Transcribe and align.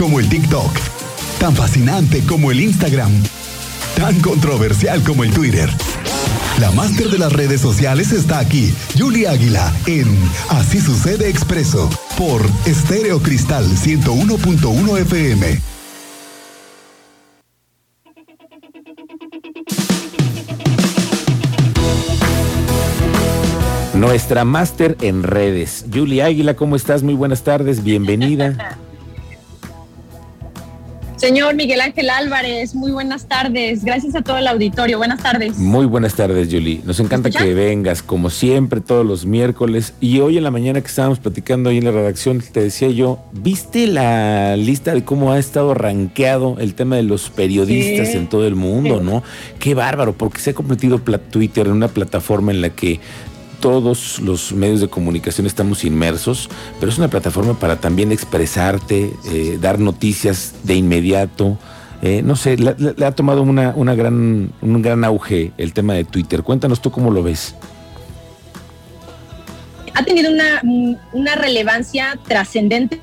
como 0.00 0.18
el 0.18 0.30
TikTok, 0.30 0.72
tan 1.38 1.54
fascinante 1.54 2.24
como 2.24 2.50
el 2.50 2.62
Instagram, 2.62 3.12
tan 3.96 4.18
controversial 4.20 5.02
como 5.02 5.24
el 5.24 5.30
Twitter. 5.30 5.68
La 6.58 6.70
máster 6.70 7.10
de 7.10 7.18
las 7.18 7.30
redes 7.30 7.60
sociales 7.60 8.10
está 8.10 8.38
aquí, 8.38 8.72
Julia 8.98 9.32
Águila, 9.32 9.70
en 9.84 10.08
Así 10.48 10.80
sucede 10.80 11.28
expreso, 11.28 11.90
por 12.16 12.40
Estéreo 12.64 13.20
Cristal 13.20 13.66
101.1 13.66 14.98
FM. 15.00 15.60
Nuestra 23.92 24.46
máster 24.46 24.96
en 25.02 25.24
redes. 25.24 25.84
Julia 25.92 26.24
Águila, 26.24 26.56
¿cómo 26.56 26.74
estás? 26.74 27.02
Muy 27.02 27.12
buenas 27.12 27.42
tardes, 27.42 27.84
bienvenida. 27.84 28.78
Señor 31.20 31.54
Miguel 31.54 31.82
Ángel 31.82 32.08
Álvarez, 32.08 32.74
muy 32.74 32.92
buenas 32.92 33.26
tardes. 33.26 33.84
Gracias 33.84 34.14
a 34.14 34.22
todo 34.22 34.38
el 34.38 34.46
auditorio. 34.46 34.96
Buenas 34.96 35.22
tardes. 35.22 35.58
Muy 35.58 35.84
buenas 35.84 36.14
tardes, 36.14 36.48
Julie. 36.50 36.80
Nos 36.86 36.98
encanta 36.98 37.28
que 37.28 37.52
vengas, 37.52 38.02
como 38.02 38.30
siempre, 38.30 38.80
todos 38.80 39.04
los 39.04 39.26
miércoles. 39.26 39.92
Y 40.00 40.20
hoy 40.20 40.38
en 40.38 40.44
la 40.44 40.50
mañana 40.50 40.80
que 40.80 40.86
estábamos 40.86 41.18
platicando 41.18 41.68
ahí 41.68 41.76
en 41.76 41.84
la 41.84 41.90
redacción, 41.90 42.40
te 42.40 42.62
decía 42.62 42.88
yo, 42.88 43.18
¿viste 43.32 43.86
la 43.86 44.56
lista 44.56 44.94
de 44.94 45.04
cómo 45.04 45.30
ha 45.30 45.38
estado 45.38 45.74
rankeado 45.74 46.56
el 46.58 46.72
tema 46.72 46.96
de 46.96 47.02
los 47.02 47.28
periodistas 47.28 48.14
en 48.14 48.26
todo 48.26 48.46
el 48.46 48.54
mundo, 48.54 49.02
no? 49.02 49.22
Qué 49.58 49.74
bárbaro, 49.74 50.14
porque 50.14 50.40
se 50.40 50.50
ha 50.50 50.54
convertido 50.54 51.00
Twitter 51.00 51.66
en 51.66 51.74
una 51.74 51.88
plataforma 51.88 52.50
en 52.50 52.62
la 52.62 52.70
que 52.70 52.98
todos 53.60 54.18
los 54.20 54.52
medios 54.52 54.80
de 54.80 54.88
comunicación 54.88 55.46
estamos 55.46 55.84
inmersos, 55.84 56.48
pero 56.78 56.90
es 56.90 56.98
una 56.98 57.08
plataforma 57.08 57.58
para 57.58 57.76
también 57.76 58.10
expresarte, 58.12 59.12
eh, 59.30 59.58
dar 59.60 59.78
noticias 59.78 60.54
de 60.64 60.74
inmediato. 60.74 61.58
Eh, 62.02 62.22
no 62.22 62.34
sé, 62.34 62.56
le, 62.56 63.04
ha 63.04 63.12
tomado 63.12 63.42
una, 63.42 63.74
una, 63.76 63.94
gran, 63.94 64.52
un 64.62 64.82
gran 64.82 65.04
auge 65.04 65.52
el 65.58 65.72
tema 65.72 65.94
de 65.94 66.04
Twitter. 66.04 66.42
Cuéntanos 66.42 66.80
tú 66.80 66.90
cómo 66.90 67.10
lo 67.10 67.22
ves. 67.22 67.54
Ha 69.94 70.04
tenido 70.04 70.32
una, 70.32 70.62
una 71.12 71.34
relevancia 71.34 72.18
trascendente 72.26 73.00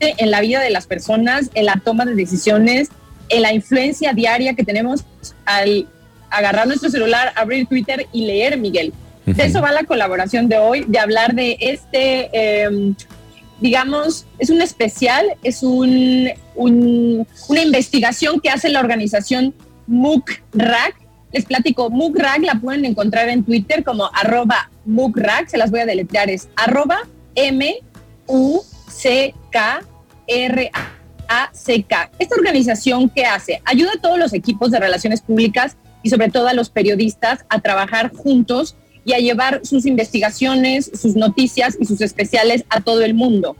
en 0.00 0.30
la 0.32 0.40
vida 0.40 0.60
de 0.60 0.70
las 0.70 0.86
personas, 0.86 1.50
en 1.54 1.66
la 1.66 1.76
toma 1.76 2.04
de 2.04 2.16
decisiones, 2.16 2.88
en 3.28 3.42
la 3.42 3.52
influencia 3.52 4.12
diaria 4.12 4.54
que 4.54 4.64
tenemos 4.64 5.04
al 5.44 5.86
agarrar 6.30 6.66
nuestro 6.66 6.90
celular, 6.90 7.32
abrir 7.36 7.66
Twitter 7.66 8.08
y 8.12 8.26
leer, 8.26 8.58
Miguel. 8.58 8.92
De 9.26 9.44
eso 9.44 9.60
va 9.60 9.70
la 9.72 9.84
colaboración 9.84 10.48
de 10.48 10.58
hoy, 10.58 10.84
de 10.86 10.98
hablar 10.98 11.34
de 11.34 11.56
este, 11.60 12.62
em, 12.64 12.94
digamos, 13.60 14.26
es 14.38 14.50
un 14.50 14.60
especial, 14.60 15.24
es 15.44 15.62
un, 15.62 16.28
una 16.56 17.62
investigación 17.62 18.40
que 18.40 18.50
hace 18.50 18.68
la 18.68 18.80
organización 18.80 19.54
MUCRAC. 19.86 20.96
Les 21.32 21.44
platico, 21.44 21.88
MUCRAC 21.88 22.42
la 22.42 22.56
pueden 22.56 22.84
encontrar 22.84 23.28
en 23.28 23.44
Twitter 23.44 23.84
como 23.84 24.10
arroba 24.12 24.70
MUCRAC, 24.84 25.48
se 25.48 25.56
las 25.56 25.70
voy 25.70 25.80
a 25.80 25.86
deletrear, 25.86 26.28
es 26.28 26.48
arroba 26.56 26.98
M-U-C-K-R-A-C-K. 27.36 27.80
Esta 32.18 32.34
organización, 32.34 33.08
¿qué 33.08 33.24
hace? 33.24 33.62
Ayuda 33.64 33.92
a 33.96 34.00
todos 34.00 34.18
los 34.18 34.32
equipos 34.32 34.72
de 34.72 34.80
relaciones 34.80 35.20
públicas 35.20 35.76
y 36.02 36.10
sobre 36.10 36.28
todo 36.30 36.48
a 36.48 36.54
los 36.54 36.68
periodistas 36.70 37.44
a 37.48 37.60
trabajar 37.60 38.12
juntos 38.12 38.74
y 39.04 39.14
a 39.14 39.18
llevar 39.18 39.60
sus 39.64 39.86
investigaciones, 39.86 40.90
sus 40.94 41.16
noticias 41.16 41.76
y 41.80 41.84
sus 41.84 42.00
especiales 42.00 42.64
a 42.68 42.80
todo 42.80 43.02
el 43.02 43.14
mundo. 43.14 43.56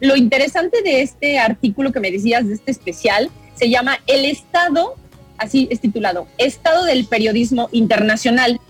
Lo 0.00 0.16
interesante 0.16 0.82
de 0.82 1.02
este 1.02 1.38
artículo 1.38 1.92
que 1.92 2.00
me 2.00 2.10
decías, 2.10 2.46
de 2.46 2.54
este 2.54 2.70
especial, 2.70 3.30
se 3.54 3.70
llama 3.70 3.98
El 4.06 4.24
Estado, 4.26 4.94
así 5.38 5.68
es 5.70 5.80
titulado, 5.80 6.28
Estado 6.38 6.84
del 6.84 7.06
Periodismo 7.06 7.68
Internacional. 7.72 8.60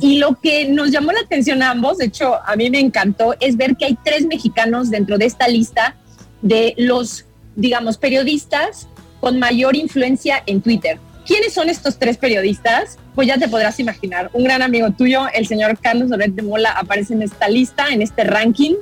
Y 0.00 0.18
lo 0.18 0.40
que 0.40 0.68
nos 0.68 0.90
llamó 0.90 1.12
la 1.12 1.20
atención 1.20 1.62
a 1.62 1.70
ambos, 1.70 1.98
de 1.98 2.06
hecho 2.06 2.34
a 2.44 2.56
mí 2.56 2.68
me 2.68 2.80
encantó, 2.80 3.34
es 3.40 3.56
ver 3.56 3.76
que 3.76 3.84
hay 3.84 3.98
tres 4.04 4.26
mexicanos 4.26 4.90
dentro 4.90 5.18
de 5.18 5.26
esta 5.26 5.46
lista 5.46 5.96
de 6.42 6.74
los, 6.76 7.26
digamos, 7.54 7.96
periodistas 7.96 8.88
con 9.20 9.38
mayor 9.38 9.76
influencia 9.76 10.42
en 10.46 10.60
Twitter. 10.60 10.98
¿Quiénes 11.26 11.52
son 11.52 11.68
estos 11.68 11.98
tres 11.98 12.16
periodistas? 12.16 12.98
Pues 13.14 13.28
ya 13.28 13.38
te 13.38 13.48
podrás 13.48 13.78
imaginar. 13.78 14.30
Un 14.32 14.44
gran 14.44 14.62
amigo 14.62 14.90
tuyo, 14.90 15.26
el 15.32 15.46
señor 15.46 15.78
Carlos 15.78 16.08
Loret 16.08 16.32
de 16.32 16.42
Mola, 16.42 16.72
aparece 16.72 17.14
en 17.14 17.22
esta 17.22 17.48
lista, 17.48 17.88
en 17.88 18.02
este 18.02 18.24
ranking, 18.24 18.74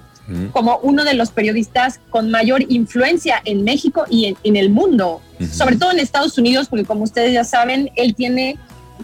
como 0.52 0.78
uno 0.84 1.02
de 1.02 1.14
los 1.14 1.32
periodistas 1.32 1.98
con 2.08 2.30
mayor 2.30 2.62
influencia 2.68 3.42
en 3.44 3.64
México 3.64 4.04
y 4.08 4.36
en, 4.44 4.56
el 4.56 4.70
mundo, 4.70 5.20
sobre 5.52 5.74
todo 5.74 5.90
en 5.90 5.98
Estados 5.98 6.38
Unidos, 6.38 6.68
porque 6.68 6.84
como 6.84 7.02
ustedes 7.02 7.32
ya 7.32 7.42
saben, 7.42 7.90
él 7.96 8.14
tiene 8.14 8.56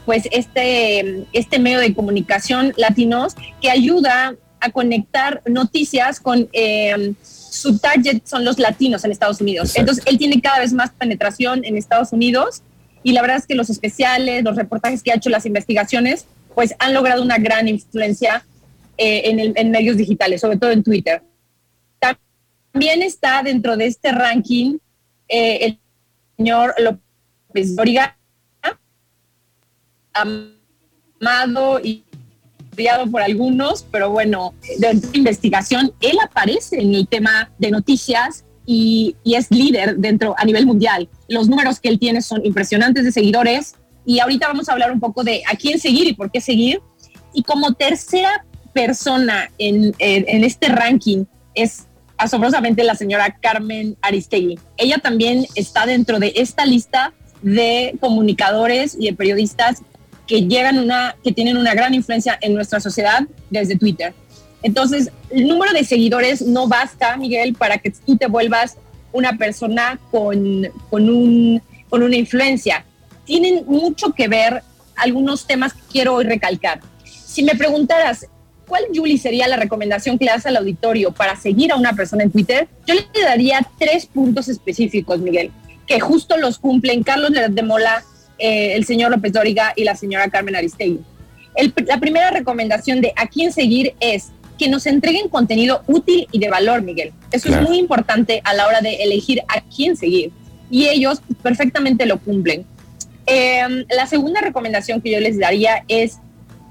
pues 0.05 0.29
este, 0.31 1.27
este 1.33 1.59
medio 1.59 1.81
de 1.81 1.93
comunicación 1.95 2.73
latinos 2.77 3.35
que 3.61 3.71
ayuda 3.71 4.37
a 4.61 4.71
conectar 4.71 5.43
noticias 5.47 6.21
con... 6.21 6.49
Eh, 6.53 7.15
su 7.57 7.79
target 7.79 8.21
son 8.25 8.45
los 8.45 8.59
latinos 8.59 9.03
en 9.05 9.13
Estados 9.13 9.41
Unidos. 9.41 9.75
Entonces, 9.77 10.05
él 10.07 10.19
tiene 10.19 10.43
cada 10.43 10.59
vez 10.59 10.75
más 10.75 10.91
penetración 10.91 11.65
en 11.65 11.79
Estados 11.79 12.13
Unidos 12.13 12.63
y 13.03 13.12
la 13.12 13.23
verdad 13.23 13.37
es 13.37 13.47
que 13.47 13.55
los 13.55 13.71
especiales, 13.71 14.43
los 14.43 14.57
reportajes 14.57 15.03
que 15.03 15.12
ha 15.12 15.17
hecho, 15.17 15.31
las 15.31 15.47
investigaciones, 15.47 16.27
pues 16.55 16.75
han 16.79 16.95
logrado 16.95 17.23
una 17.23 17.39
gran 17.39 17.69
influencia 17.69 18.45
eh, 18.99 19.53
en, 19.57 19.71
medios 19.71 19.97
digitales, 19.97 20.41
sobre 20.41 20.57
todo 20.57 20.71
en 20.71 20.83
Twitter. 20.83 21.23
También 21.99 23.03
está 23.03 23.43
dentro 23.43 23.77
de 23.77 23.87
este 23.87 24.11
ranking 24.11 24.79
eh, 25.29 25.59
el 25.67 25.79
señor 26.37 26.75
López 26.79 27.77
Doriga, 27.77 28.17
amado 30.12 31.81
y 31.83 32.05
odiado 32.73 33.11
por 33.11 33.23
algunos, 33.23 33.83
pero 33.91 34.11
bueno, 34.11 34.55
de 34.79 35.01
investigación, 35.12 35.93
él 36.01 36.17
aparece 36.23 36.81
en 36.81 36.95
el 36.95 37.06
tema 37.06 37.51
de 37.59 37.71
noticias 37.71 38.46
y, 38.66 39.16
es 39.25 39.50
líder 39.50 39.97
dentro 39.97 40.34
a 40.37 40.44
nivel 40.44 40.66
mundial. 40.66 41.09
Los 41.28 41.49
números 41.49 41.81
que 41.81 41.88
él 41.88 41.99
tiene 41.99 42.21
son 42.21 42.44
impresionantes 42.44 43.04
de 43.04 43.12
seguidores 43.12 43.77
y 44.04 44.19
ahorita 44.19 44.49
vamos 44.49 44.69
a 44.69 44.72
hablar 44.72 44.93
un 44.93 45.00
poco 45.00 45.25
de 45.25 45.43
a 45.50 45.56
quién 45.56 45.78
seguir 45.78 46.06
y 46.06 46.15
por 46.15 46.31
qué 46.31 46.41
seguir. 46.41 46.81
Y 47.32 47.43
como 47.43 47.75
tercera 47.75 48.44
persona 48.72 49.50
en, 49.59 49.94
en, 49.99 50.44
este 50.44 50.69
ranking 50.69 51.25
es 51.55 51.87
asombrosamente 52.19 52.84
la 52.84 52.94
señora 52.94 53.38
Carmen 53.41 53.97
Aristegui. 54.03 54.59
Ella 54.76 54.99
también 54.99 55.47
está 55.55 55.87
dentro 55.87 56.19
de 56.19 56.32
esta 56.37 56.66
lista 56.66 57.15
de 57.43 57.97
comunicadores 58.00 58.97
y 58.99 59.06
de 59.06 59.12
periodistas 59.15 59.82
que 60.26 60.43
llegan 60.43 60.78
una, 60.78 61.16
que 61.22 61.32
tienen 61.32 61.56
una 61.56 61.75
gran 61.75 61.94
influencia 61.94 62.38
en 62.41 62.55
nuestra 62.55 62.81
sociedad 62.81 63.21
desde 63.50 63.76
Twitter. 63.76 64.12
Entonces, 64.66 65.12
el 65.31 65.47
número 65.47 65.72
de 65.72 65.84
seguidores 65.84 66.43
no 66.43 66.66
basta, 66.66 67.16
Miguel, 67.16 67.54
para 67.54 67.78
que 67.78 67.93
tú 67.93 68.16
te 68.16 68.27
vuelvas 68.27 68.77
una 69.12 69.38
persona 69.38 70.00
con, 70.10 70.66
con, 70.91 71.09
un, 71.09 71.62
con 71.88 72.03
una 72.03 72.16
influencia. 72.16 72.84
Tienen 73.25 73.65
mucho 73.69 74.12
que 74.12 74.26
ver 74.26 74.65
algunos 74.97 75.47
temas 75.47 75.72
que 75.72 75.82
quiero 75.93 76.15
hoy 76.15 76.25
recalcar. 76.25 76.81
Si 77.05 77.44
me 77.44 77.55
preguntaras, 77.55 78.26
¿cuál, 78.66 78.82
Julie, 78.93 79.19
sería 79.19 79.47
la 79.47 79.56
recomendación 79.56 80.19
que 80.19 80.25
le 80.25 80.32
das 80.32 80.47
al 80.47 80.56
auditorio 80.56 81.12
para 81.12 81.37
seguir 81.37 81.71
a 81.71 81.76
una 81.76 81.93
persona 81.93 82.25
en 82.25 82.32
Twitter? 82.32 82.66
Yo 82.88 82.94
le 82.94 83.22
daría 83.22 83.65
tres 83.78 84.06
puntos 84.06 84.49
específicos, 84.49 85.21
Miguel, 85.21 85.53
que 85.87 86.00
justo 86.00 86.38
los 86.38 86.59
cumplen 86.59 87.05
Carlos 87.05 87.31
de 87.32 87.62
Mola, 87.62 88.03
eh, 88.37 88.75
el 88.75 88.84
señor 88.84 89.12
López 89.12 89.32
Dóriga 89.32 89.75
y 89.76 89.84
la 89.84 89.94
señora 89.94 90.28
Carmen 90.28 90.56
Aristegui. 90.56 90.99
la 91.87 92.00
primera 92.00 92.32
recomendación 92.32 93.00
de 93.00 93.12
a 93.15 93.28
quién 93.28 93.53
seguir 93.53 93.94
es 94.00 94.32
que 94.59 94.69
nos 94.69 94.87
entreguen 94.87 95.28
contenido 95.28 95.83
útil 95.87 96.27
y 96.33 96.39
de 96.39 96.49
valor, 96.49 96.83
Miguel. 96.83 97.12
Eso 97.31 97.49
es 97.49 97.61
muy 97.62 97.78
importante 97.78 98.41
a 98.44 98.55
la 98.55 98.67
hora 98.67 98.81
de 98.81 98.97
elegir 99.03 99.43
a 99.49 99.61
quién 99.61 99.97
seguir. 99.97 100.33
Y 100.70 100.88
ellos 100.88 101.20
perfectamente 101.43 102.06
lo 102.06 102.19
cumplen. 102.19 102.64
Em, 103.26 103.85
la 103.91 104.06
segunda 104.06 104.41
recomendación 104.41 105.00
que 105.00 105.11
yo 105.11 105.20
les 105.20 105.38
daría 105.38 105.85
es, 105.88 106.19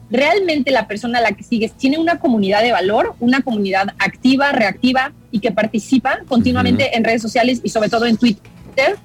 realmente 0.09 0.71
la 0.71 0.87
persona 0.87 1.19
a 1.19 1.21
la 1.21 1.31
que 1.31 1.43
sigues 1.43 1.73
tiene 1.73 1.97
una 1.97 2.19
comunidad 2.19 2.61
de 2.61 2.71
valor, 2.71 3.15
una 3.19 3.41
comunidad 3.41 3.87
activa, 3.99 4.51
reactiva 4.51 5.13
y 5.31 5.39
que 5.39 5.51
participa 5.51 6.19
continuamente 6.27 6.95
en 6.95 7.03
redes 7.03 7.21
sociales 7.21 7.59
y 7.63 7.69
sobre 7.69 7.89
todo 7.89 8.05
en 8.05 8.17
Twitter. 8.17 8.97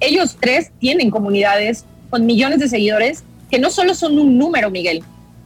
Ellos 0.00 0.36
tres 0.38 0.70
tienen 0.78 1.10
comunidades 1.10 1.84
con 2.10 2.26
millones 2.26 2.58
de 2.58 2.68
seguidores 2.68 3.24
que 3.50 3.58
no 3.58 3.70
solo 3.70 3.94
son 3.94 4.18
un 4.18 4.36
número, 4.36 4.70
Miguel, 4.70 5.02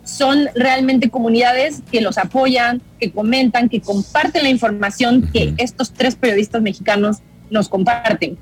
son 0.09 0.49
realmente 0.55 1.11
comunidades 1.11 1.83
que 1.93 2.01
los 2.01 2.17
apoyan, 2.17 2.81
que 2.99 3.13
comentan, 3.13 3.69
que 3.69 3.81
comparten 3.81 4.43
la 4.43 4.49
información 4.49 5.29
que 5.33 5.53
estos 5.59 5.93
tres 5.93 6.17
periodistas 6.17 6.63
mexicanos 6.63 7.19
nos 7.51 7.69
comparten. 7.69 8.39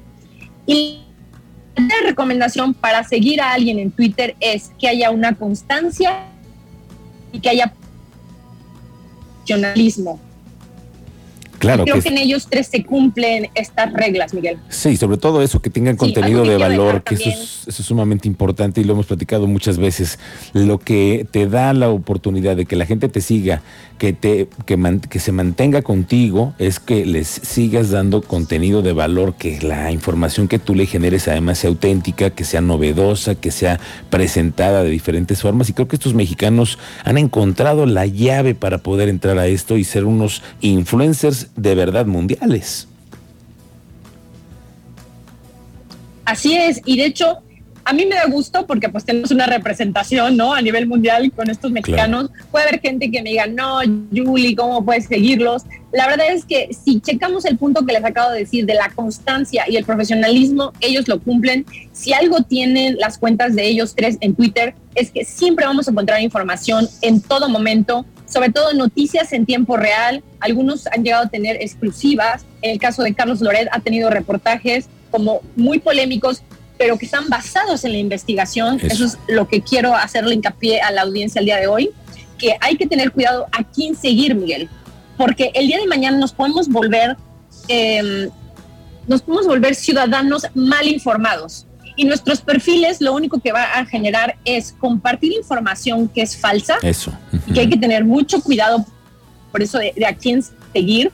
Y 0.64 1.00
la 1.76 2.06
recomendación 2.06 2.72
para 2.72 3.02
seguir 3.04 3.40
a 3.40 3.52
alguien 3.52 3.80
en 3.80 3.90
Twitter 3.90 4.36
es 4.40 4.70
que 4.78 4.88
haya 4.88 5.10
una 5.10 5.34
constancia 5.34 6.28
y 7.32 7.40
que 7.40 7.50
haya 7.50 7.74
profesionalismo. 9.38 10.20
Claro. 11.58 11.84
creo 11.84 12.00
que, 12.00 12.08
en 12.08 12.18
ellos 12.18 12.46
tres 12.50 12.68
se 12.68 12.84
cumplen 12.84 13.48
estas 13.54 13.92
reglas, 13.92 14.34
Miguel. 14.34 14.58
Sí, 14.68 14.96
sobre 14.96 15.16
todo 15.16 15.42
eso, 15.42 15.60
que 15.60 15.70
tengan 15.70 15.96
contenido 15.96 16.44
de 16.44 16.56
valor, 16.56 17.02
que 17.02 17.14
eso 17.14 17.28
es, 17.28 17.64
eso 17.66 17.82
es, 17.82 17.86
sumamente 17.86 18.28
importante 18.28 18.80
y 18.80 18.84
lo 18.84 18.92
hemos 18.92 19.06
platicado 19.06 19.46
muchas 19.46 19.78
veces. 19.78 20.18
Lo 20.52 20.78
que 20.78 21.26
te 21.30 21.46
da 21.46 21.72
la 21.72 21.88
oportunidad 21.88 22.56
de 22.56 22.66
que 22.66 22.76
la 22.76 22.86
gente 22.86 23.08
te 23.08 23.20
siga, 23.20 23.62
que, 23.98 24.12
te, 24.12 24.48
que, 24.66 25.00
que 25.08 25.18
se 25.18 25.32
mantenga 25.32 25.82
contigo, 25.82 26.54
es 26.58 26.80
que 26.80 27.06
les 27.06 27.28
sigas 27.28 27.90
dando 27.90 28.22
contenido 28.22 28.82
de 28.82 28.92
valor, 28.92 29.34
que 29.34 29.60
la 29.62 29.90
información 29.92 30.48
que 30.48 30.58
tú 30.58 30.74
le 30.74 30.86
generes 30.86 31.28
además 31.28 31.58
sea 31.58 31.70
auténtica, 31.70 32.30
que 32.30 32.44
sea 32.44 32.60
novedosa, 32.60 33.34
que 33.34 33.50
sea 33.50 33.80
presentada 34.10 34.82
de 34.82 34.90
diferentes 34.90 35.42
formas. 35.42 35.68
Y 35.70 35.72
creo 35.72 35.88
que 35.88 35.96
estos 35.96 36.14
mexicanos 36.14 36.78
han 37.04 37.18
encontrado 37.18 37.86
la 37.86 38.06
llave 38.06 38.54
para 38.54 38.78
poder 38.78 39.08
entrar 39.08 39.38
a 39.38 39.46
esto 39.46 39.76
y 39.76 39.84
ser 39.84 40.04
unos 40.04 40.42
influencers 40.60 41.48
de 41.56 41.74
verdad 41.74 42.06
mundiales. 42.06 42.88
Así 46.24 46.56
es, 46.56 46.80
y 46.84 46.96
de 46.96 47.06
hecho, 47.06 47.38
a 47.86 47.92
mí 47.92 48.04
me 48.04 48.16
da 48.16 48.26
gusto 48.26 48.66
porque 48.66 48.88
pues 48.88 49.04
tenemos 49.04 49.30
una 49.30 49.46
representación, 49.46 50.36
¿no? 50.36 50.52
A 50.52 50.60
nivel 50.60 50.88
mundial 50.88 51.30
con 51.30 51.48
estos 51.48 51.70
mexicanos. 51.70 52.30
Puede 52.50 52.66
haber 52.66 52.80
gente 52.80 53.12
que 53.12 53.22
me 53.22 53.30
diga, 53.30 53.46
no, 53.46 53.78
Julie, 54.12 54.56
¿cómo 54.56 54.84
puedes 54.84 55.06
seguirlos? 55.06 55.62
La 55.92 56.08
verdad 56.08 56.26
es 56.32 56.44
que 56.44 56.70
si 56.74 57.00
checamos 57.00 57.44
el 57.44 57.56
punto 57.56 57.86
que 57.86 57.92
les 57.92 58.04
acabo 58.04 58.32
de 58.32 58.40
decir 58.40 58.66
de 58.66 58.74
la 58.74 58.90
constancia 58.90 59.66
y 59.68 59.76
el 59.76 59.84
profesionalismo, 59.84 60.72
ellos 60.80 61.06
lo 61.06 61.20
cumplen. 61.20 61.64
Si 61.92 62.12
algo 62.12 62.42
tienen 62.42 62.96
las 62.98 63.18
cuentas 63.18 63.54
de 63.54 63.68
ellos 63.68 63.94
tres 63.94 64.18
en 64.20 64.34
Twitter, 64.34 64.74
es 64.96 65.12
que 65.12 65.24
siempre 65.24 65.64
vamos 65.64 65.86
a 65.86 65.92
encontrar 65.92 66.20
información 66.20 66.88
en 67.02 67.20
todo 67.20 67.48
momento 67.48 68.04
sobre 68.26 68.50
todo 68.50 68.72
noticias 68.74 69.32
en 69.32 69.46
tiempo 69.46 69.76
real. 69.76 70.22
Algunos 70.40 70.86
han 70.88 71.04
llegado 71.04 71.24
a 71.24 71.28
tener 71.28 71.56
exclusivas. 71.56 72.44
En 72.62 72.72
el 72.72 72.78
caso 72.78 73.02
de 73.02 73.14
Carlos 73.14 73.40
Loret 73.40 73.68
ha 73.72 73.80
tenido 73.80 74.10
reportajes 74.10 74.88
como 75.10 75.40
muy 75.54 75.78
polémicos, 75.78 76.42
pero 76.78 76.98
que 76.98 77.06
están 77.06 77.28
basados 77.28 77.84
en 77.84 77.92
la 77.92 77.98
investigación. 77.98 78.80
Eso, 78.82 79.06
es 79.06 79.18
lo 79.28 79.48
que 79.48 79.62
quiero 79.62 79.94
hacerle 79.94 80.34
hincapié 80.34 80.80
a 80.80 80.90
la 80.90 81.02
audiencia 81.02 81.38
el 81.38 81.46
día 81.46 81.56
de 81.56 81.68
hoy, 81.68 81.90
que 82.38 82.56
hay 82.60 82.76
que 82.76 82.86
tener 82.86 83.12
cuidado 83.12 83.46
a 83.52 83.64
quién 83.64 83.96
seguir, 83.96 84.34
Miguel, 84.34 84.68
porque 85.16 85.50
el 85.54 85.68
día 85.68 85.78
de 85.78 85.86
mañana 85.86 86.18
nos 86.18 86.32
podemos 86.32 86.68
volver, 86.68 87.16
em, 87.68 88.28
nos 89.06 89.22
podemos 89.22 89.46
volver 89.46 89.74
ciudadanos 89.74 90.46
mal 90.54 90.86
informados. 90.86 91.65
Y 91.96 92.04
nuestros 92.04 92.42
perfiles 92.42 93.00
lo 93.00 93.14
único 93.14 93.40
que 93.40 93.52
va 93.52 93.64
a 93.78 93.86
generar 93.86 94.36
es 94.44 94.74
compartir 94.78 95.32
información 95.32 96.08
que 96.08 96.22
es 96.22 96.36
falsa. 96.36 96.76
Eso. 96.82 97.12
que 97.52 97.60
hay 97.60 97.68
que 97.68 97.78
tener 97.78 98.04
mucho 98.04 98.40
cuidado 98.42 98.84
por 99.50 99.62
eso 99.62 99.78
de, 99.78 99.94
a 100.06 100.14
quién 100.14 100.44
seguir. 100.72 101.10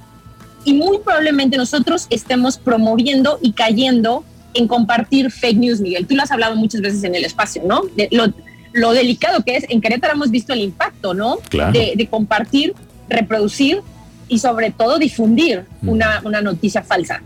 Y 0.65 0.75
muy 0.75 0.99
probablemente 0.99 1.57
nosotros 1.57 2.07
estemos 2.11 2.57
promoviendo 2.57 3.39
y 3.41 3.53
cayendo 3.53 4.25
en 4.55 4.69
compartir 4.69 5.31
fake 5.31 5.59
news, 5.59 5.81
Miguel. 5.81 6.07
Tú 6.07 6.17
lo 6.17 6.23
has 6.23 6.31
hablado 6.31 6.57
muchas 6.57 6.81
veces 6.81 7.05
en 7.05 7.15
el 7.15 7.25
espacio, 7.25 7.63
¿no? 7.65 7.83
De 7.97 8.09
lo, 8.11 8.93
delicado 8.93 9.45
que 9.45 9.57
es. 9.57 9.67
En 9.69 9.81
Querétaro 9.81 10.15
hemos 10.15 10.31
visto 10.31 10.53
el 10.53 10.61
impacto, 10.61 11.15
¿no? 11.15 11.39
De, 11.51 11.95
de 11.97 12.07
compartir, 12.09 12.75
reproducir 13.09 13.81
y 14.29 14.39
sobre 14.39 14.71
todo 14.71 14.99
difundir 14.99 15.65
una, 15.83 16.21
una 16.25 16.41
noticia 16.41 16.83
falsa. 16.83 17.23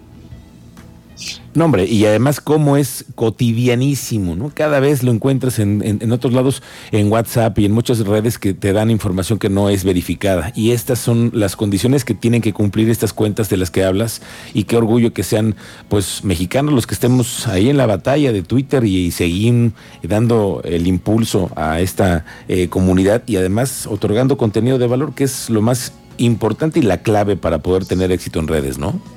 No, 1.56 1.64
hombre, 1.64 1.86
y 1.86 2.04
además 2.04 2.42
cómo 2.42 2.76
es 2.76 3.06
cotidianísimo, 3.14 4.36
¿no? 4.36 4.52
Cada 4.54 4.78
vez 4.78 5.02
lo 5.02 5.10
encuentras 5.10 5.58
en, 5.58 5.80
en, 5.82 6.12
otros 6.12 6.34
lados, 6.34 6.62
en 6.92 7.10
WhatsApp 7.10 7.58
y 7.58 7.64
en 7.64 7.72
muchas 7.72 8.00
redes 8.00 8.38
que 8.38 8.52
te 8.52 8.74
dan 8.74 8.90
información 8.90 9.38
que 9.38 9.48
no 9.48 9.70
es 9.70 9.82
verificada. 9.82 10.52
Y 10.54 10.72
estas 10.72 10.98
son 10.98 11.30
las 11.32 11.56
condiciones 11.56 12.04
que 12.04 12.12
tienen 12.12 12.42
que 12.42 12.52
cumplir 12.52 12.90
estas 12.90 13.14
cuentas 13.14 13.48
de 13.48 13.56
las 13.56 13.70
que 13.70 13.84
hablas. 13.84 14.20
Y 14.52 14.64
qué 14.64 14.76
orgullo 14.76 15.14
que 15.14 15.22
sean, 15.22 15.56
pues, 15.88 16.22
mexicanos 16.24 16.74
los 16.74 16.86
que 16.86 16.92
estemos 16.92 17.48
ahí 17.48 17.70
en 17.70 17.78
la 17.78 17.86
batalla 17.86 18.34
de 18.34 18.42
Twitter 18.42 18.84
y, 18.84 19.10
seguir 19.10 19.72
dando 20.02 20.60
el 20.62 20.86
impulso 20.86 21.50
a 21.56 21.80
esta 21.80 22.26
eh, 22.48 22.68
comunidad 22.68 23.22
y 23.26 23.36
además 23.36 23.86
otorgando 23.86 24.36
contenido 24.36 24.76
de 24.76 24.86
valor, 24.86 25.14
que 25.14 25.24
es 25.24 25.48
lo 25.48 25.62
más 25.62 25.94
importante 26.18 26.80
y 26.80 26.82
la 26.82 26.98
clave 26.98 27.36
para 27.36 27.60
poder 27.60 27.86
tener 27.86 28.12
éxito 28.12 28.40
en 28.40 28.48
redes, 28.48 28.76
¿no? 28.76 29.15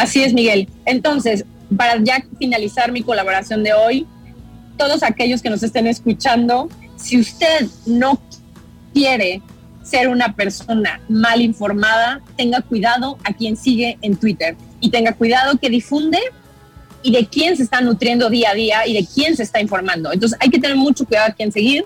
Así 0.00 0.22
es, 0.22 0.32
Miguel. 0.32 0.66
Entonces, 0.86 1.44
para 1.76 2.02
ya 2.02 2.24
finalizar 2.38 2.90
mi 2.90 3.02
colaboración 3.02 3.62
de 3.62 3.74
hoy, 3.74 4.06
todos 4.78 5.02
aquellos 5.02 5.42
que 5.42 5.50
nos 5.50 5.62
estén 5.62 5.86
escuchando, 5.86 6.70
si 6.96 7.20
usted 7.20 7.66
no 7.84 8.18
quiere 8.94 9.42
ser 9.82 10.08
una 10.08 10.34
persona 10.34 11.02
mal 11.10 11.42
informada, 11.42 12.22
tenga 12.38 12.62
cuidado 12.62 13.18
a 13.24 13.34
quien 13.34 13.58
sigue 13.58 13.98
en 14.00 14.16
Twitter 14.16 14.56
y 14.80 14.88
tenga 14.88 15.12
cuidado 15.12 15.58
que 15.58 15.68
difunde 15.68 16.18
y 17.02 17.12
de 17.12 17.26
quién 17.26 17.58
se 17.58 17.64
está 17.64 17.82
nutriendo 17.82 18.30
día 18.30 18.52
a 18.52 18.54
día 18.54 18.86
y 18.86 18.94
de 18.94 19.06
quién 19.06 19.36
se 19.36 19.42
está 19.42 19.60
informando. 19.60 20.14
Entonces 20.14 20.38
hay 20.40 20.48
que 20.48 20.58
tener 20.58 20.78
mucho 20.78 21.04
cuidado 21.04 21.28
a 21.28 21.34
quién 21.34 21.52
seguir 21.52 21.84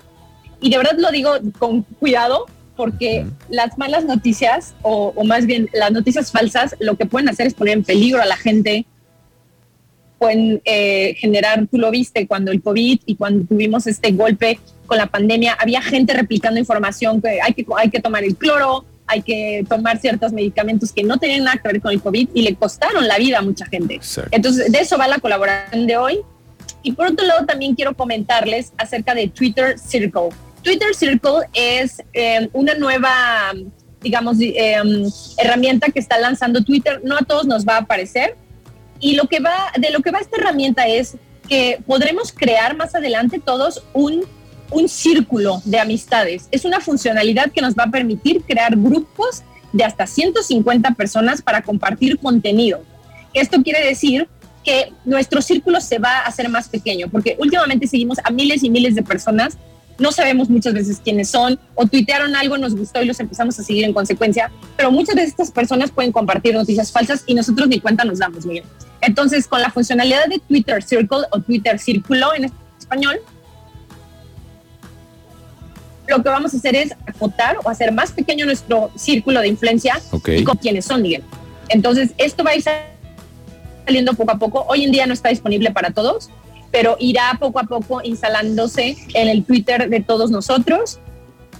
y 0.61 0.69
de 0.69 0.77
verdad 0.77 0.95
lo 0.97 1.11
digo 1.11 1.31
con 1.59 1.81
cuidado 1.81 2.45
porque 2.75 3.25
las 3.49 3.77
malas 3.77 4.05
noticias, 4.05 4.75
o, 4.81 5.13
más 5.23 5.45
bien 5.45 5.69
las 5.73 5.91
noticias 5.91 6.31
falsas, 6.31 6.75
lo 6.79 6.95
que 6.95 7.05
pueden 7.05 7.29
hacer 7.29 7.47
es 7.47 7.53
poner 7.53 7.77
en 7.77 7.83
peligro 7.83 8.21
a 8.21 8.25
la 8.25 8.37
gente, 8.37 8.85
pueden 10.17 10.61
eh, 10.65 11.15
generar, 11.17 11.67
tú 11.67 11.77
lo 11.77 11.91
viste 11.91 12.27
cuando 12.27 12.51
el 12.51 12.61
COVID 12.61 12.99
y 13.05 13.15
cuando 13.15 13.45
tuvimos 13.45 13.87
este 13.87 14.11
golpe 14.11 14.59
con 14.85 14.97
la 14.97 15.07
pandemia, 15.07 15.53
había 15.53 15.81
gente 15.81 16.13
replicando 16.13 16.59
información 16.59 17.21
que 17.21 17.41
hay 17.41 17.53
que, 17.53 17.65
hay 17.77 17.89
que 17.89 17.99
tomar 17.99 18.23
el 18.23 18.35
cloro, 18.35 18.85
hay 19.07 19.21
que 19.21 19.65
tomar 19.67 19.99
ciertos 19.99 20.33
medicamentos 20.33 20.91
que 20.91 21.03
no 21.03 21.17
tenían 21.17 21.43
nada 21.43 21.57
que 21.57 21.67
ver 21.67 21.81
con 21.81 21.91
el 21.91 22.01
COVID 22.01 22.29
y 22.33 22.41
le 22.41 22.55
costaron 22.55 23.07
la 23.07 23.17
vida 23.17 23.39
a 23.39 23.41
mucha 23.41 23.65
gente. 23.65 23.99
Entonces, 24.31 24.71
de 24.71 24.79
eso 24.79 24.97
va 24.97 25.07
la 25.07 25.19
colaboración 25.19 25.85
de 25.87 25.97
hoy. 25.97 26.19
Y 26.81 26.91
por 26.93 27.07
otro 27.07 27.25
lado, 27.25 27.45
también 27.45 27.75
quiero 27.75 27.95
comentarles 27.95 28.73
acerca 28.77 29.13
de 29.13 29.27
Twitter 29.27 29.77
Circle. 29.79 30.29
Twitter 30.65 30.95
Circle 30.95 31.47
es 31.53 32.01
eh, 32.11 32.49
una 32.51 32.73
nueva, 32.73 33.53
digamos, 34.01 34.37
eh, 34.41 34.75
herramienta 35.37 35.91
que 35.91 35.99
está 35.99 36.17
lanzando 36.17 36.63
Twitter. 36.63 37.01
No 37.03 37.15
a 37.15 37.21
todos 37.21 37.45
nos 37.45 37.65
va 37.65 37.75
a 37.75 37.81
aparecer. 37.81 38.35
Y 38.99 39.15
lo 39.15 39.27
que 39.27 39.39
va, 39.39 39.71
de 39.77 39.91
lo 39.91 40.01
que 40.01 40.09
va 40.09 40.19
esta 40.19 40.37
herramienta 40.37 40.87
es 40.87 41.17
que 41.47 41.79
podremos 41.85 42.31
crear 42.31 42.75
más 42.75 42.95
adelante 42.95 43.39
todos 43.39 43.83
un, 43.93 44.23
un 44.71 44.89
círculo 44.89 45.61
de 45.65 45.79
amistades. 45.79 46.47
Es 46.49 46.65
una 46.65 46.79
funcionalidad 46.79 47.51
que 47.51 47.61
nos 47.61 47.75
va 47.75 47.83
a 47.83 47.91
permitir 47.91 48.41
crear 48.41 48.75
grupos 48.75 49.43
de 49.71 49.83
hasta 49.83 50.07
150 50.07 50.91
personas 50.95 51.43
para 51.43 51.61
compartir 51.61 52.17
contenido. 52.17 52.81
Esto 53.35 53.61
quiere 53.61 53.85
decir 53.85 54.27
que 54.63 54.91
nuestro 55.03 55.43
círculo 55.43 55.79
se 55.79 55.99
va 55.99 56.21
a 56.21 56.21
hacer 56.21 56.49
más 56.49 56.69
pequeño, 56.69 57.07
porque 57.11 57.35
últimamente 57.37 57.85
seguimos 57.85 58.17
a 58.23 58.31
miles 58.31 58.63
y 58.63 58.71
miles 58.71 58.95
de 58.95 59.03
personas 59.03 59.59
no 59.97 60.11
sabemos 60.11 60.49
muchas 60.49 60.73
veces 60.73 60.99
quiénes 61.03 61.29
son 61.29 61.59
o 61.73 61.85
tuitearon 61.85 62.35
algo, 62.35 62.57
nos 62.57 62.75
gustó 62.75 63.01
y 63.01 63.05
los 63.05 63.19
empezamos 63.19 63.57
a 63.59 63.63
seguir 63.63 63.85
en 63.85 63.93
consecuencia, 63.93 64.51
pero 64.75 64.91
muchas 64.91 65.15
de 65.15 65.23
estas 65.23 65.51
personas 65.51 65.91
pueden 65.91 66.11
compartir 66.11 66.53
noticias 66.53 66.91
falsas 66.91 67.23
y 67.25 67.33
nosotros 67.33 67.67
ni 67.67 67.79
cuenta 67.79 68.03
nos 68.03 68.19
damos 68.19 68.45
bien. 68.45 68.63
Entonces, 69.01 69.47
con 69.47 69.61
la 69.61 69.69
funcionalidad 69.69 70.27
de 70.27 70.39
Twitter 70.39 70.83
Circle 70.83 71.19
o 71.31 71.39
Twitter 71.39 71.79
Círculo 71.79 72.33
en 72.35 72.51
español, 72.79 73.19
lo 76.07 76.21
que 76.21 76.29
vamos 76.29 76.53
a 76.53 76.57
hacer 76.57 76.75
es 76.75 76.91
acotar 77.07 77.57
o 77.63 77.69
hacer 77.69 77.91
más 77.91 78.11
pequeño 78.11 78.45
nuestro 78.45 78.91
círculo 78.95 79.41
de 79.41 79.47
influencia 79.47 79.99
y 80.27 80.43
con 80.43 80.57
quiénes 80.57 80.85
son, 80.85 81.01
Miguel. 81.01 81.23
Entonces, 81.69 82.11
esto 82.17 82.43
va 82.43 82.51
a 82.51 82.55
ir 82.55 82.63
saliendo 83.85 84.13
poco 84.13 84.31
a 84.31 84.37
poco. 84.37 84.65
Hoy 84.69 84.83
en 84.83 84.91
día 84.91 85.07
no 85.07 85.13
está 85.13 85.29
disponible 85.29 85.71
para 85.71 85.91
todos, 85.91 86.29
pero 86.71 86.97
irá 86.99 87.37
poco 87.39 87.59
a 87.59 87.63
poco 87.63 88.01
instalándose 88.03 88.97
en 89.13 89.27
el 89.27 89.43
Twitter 89.43 89.89
de 89.89 90.01
todos 90.01 90.31
nosotros. 90.31 90.99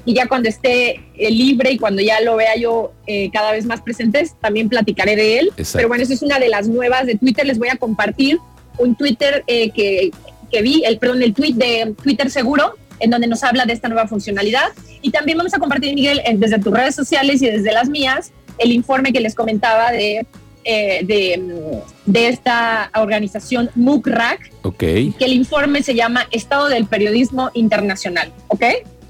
Y 0.06 0.14
ya 0.14 0.28
cuando 0.28 0.50
esté 0.50 1.04
eh, 1.16 1.32
libre 1.32 1.72
y 1.72 1.78
cuando 1.78 2.02
ya 2.02 2.22
lo 2.22 2.36
vea 2.36 2.56
yo 2.56 2.94
eh, 3.08 3.32
cada 3.32 3.52
vez 3.52 3.66
más 3.66 3.82
presentes, 3.82 4.36
también 4.40 4.70
platicaré 4.70 5.16
de 5.16 5.40
él. 5.40 5.52
Pero 5.74 5.88
bueno, 5.88 6.04
eso 6.04 6.14
es 6.14 6.22
una 6.22 6.38
de 6.38 6.48
las 6.48 6.68
nuevas 6.68 7.08
de 7.08 7.16
Twitter. 7.16 7.46
Les 7.46 7.58
voy 7.58 7.70
a 7.70 7.78
compartir 7.78 8.38
un 8.78 8.96
Twitter 8.96 9.44
eh, 9.48 9.72
que, 9.72 10.12
que, 10.52 10.62
vi, 10.62 10.84
el, 10.86 11.00
perdón, 11.00 11.24
el 11.24 11.34
tweet 11.34 11.54
de 11.54 11.96
Twitter 12.04 12.30
Seguro, 12.30 12.76
en 13.00 13.10
donde 13.10 13.28
nos 13.28 13.44
habla 13.44 13.66
de 13.66 13.74
esta 13.74 13.88
nueva 13.88 14.08
funcionalidad. 14.08 14.68
Y 15.02 15.10
también 15.10 15.40
vamos 15.40 15.56
a 15.56 15.60
compartir, 15.60 15.96
Miguel, 15.96 16.22
desde 16.36 16.60
tus 16.60 16.74
redes 16.74 16.94
sociales 16.94 17.42
y 17.42 17.48
desde 17.48 17.72
las 17.72 17.90
mías, 17.90 18.32
el 18.60 18.72
informe 18.72 19.12
que 19.12 19.20
les 19.20 19.34
comentaba 19.34 19.92
de 19.92 20.26
eh, 20.66 21.06
de, 22.06 22.28
esta 22.28 22.90
organización 22.96 23.70
MUCRAC, 23.76 24.52
okay. 24.64 25.12
que 25.12 25.26
el 25.26 25.34
informe 25.34 25.84
se 25.84 25.96
llama 25.96 26.28
Estado 26.32 26.70
del 26.70 26.86
Periodismo 26.86 27.52
Internacional, 27.54 28.32
¿ok? 28.48 28.64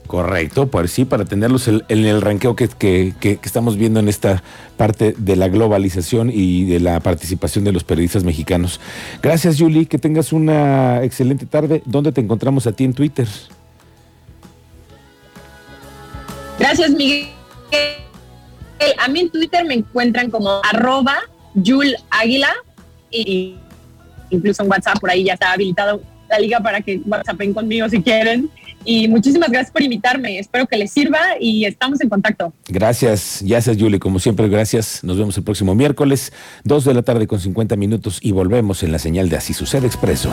Correcto, 0.07 0.67
pues 0.67 0.91
sí, 0.91 1.03
para 1.03 1.25
tenerlos 1.25 1.67
en, 1.67 1.81
el 1.87 2.21
ranqueo 2.21 2.55
que, 2.55 2.67
que, 2.67 3.39
estamos 3.43 3.75
viendo 3.75 3.99
en 3.99 4.07
esta 4.07 4.43
parte 4.77 5.15
de 5.17 5.35
la 5.35 5.47
globalización 5.47 6.29
y 6.31 6.65
de 6.65 6.79
la 6.79 6.99
participación 6.99 7.63
de 7.63 7.71
los 7.71 7.83
periodistas 7.83 8.23
mexicanos. 8.23 8.79
Gracias, 9.23 9.57
Julie, 9.57 9.87
que 9.87 9.97
tengas 9.97 10.31
una 10.31 11.03
excelente 11.03 11.47
tarde. 11.47 11.81
¿Dónde 11.85 12.11
te 12.11 12.21
encontramos 12.21 12.67
a 12.67 12.71
ti 12.73 12.83
en 12.83 12.93
Twitter? 12.93 13.27
Gracias, 16.59 16.91
Miguel 16.91 17.29
A 18.99 19.07
mí 19.07 19.21
en 19.21 19.29
Twitter 19.31 19.65
me 19.65 19.73
encuentran 19.73 20.29
como 20.29 20.61
arroba 20.71 21.17
Yul 21.55 21.95
Águila 22.09 22.53
y 23.11 23.55
incluso 24.29 24.63
en 24.63 24.69
WhatsApp 24.69 24.99
por 24.99 25.09
ahí 25.09 25.23
ya 25.23 25.33
está 25.33 25.53
habilitado 25.53 26.01
la 26.29 26.39
liga 26.39 26.59
para 26.59 26.81
que 26.81 27.01
WhatsAppen 27.05 27.53
conmigo 27.53 27.87
si 27.89 28.01
quieren. 28.01 28.49
Y 28.83 29.07
muchísimas 29.07 29.49
gracias 29.49 29.71
por 29.71 29.81
invitarme. 29.81 30.37
Espero 30.37 30.67
que 30.67 30.77
les 30.77 30.91
sirva 30.91 31.19
y 31.39 31.65
estamos 31.65 31.99
en 32.01 32.09
contacto. 32.09 32.53
Gracias, 32.67 33.41
gracias 33.43 33.77
Julie. 33.79 33.99
Como 33.99 34.19
siempre, 34.19 34.47
gracias. 34.47 35.03
Nos 35.03 35.17
vemos 35.17 35.35
el 35.37 35.43
próximo 35.43 35.73
miércoles, 35.73 36.31
2 36.65 36.85
de 36.85 36.93
la 36.93 37.01
tarde 37.01 37.25
con 37.25 37.39
50 37.39 37.75
minutos 37.75 38.19
y 38.21 38.31
volvemos 38.31 38.83
en 38.83 38.91
la 38.91 38.99
señal 38.99 39.29
de 39.29 39.37
Así 39.37 39.53
Sucede 39.53 39.87
Expreso. 39.87 40.29